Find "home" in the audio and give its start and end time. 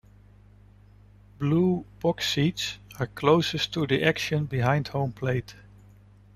4.87-5.11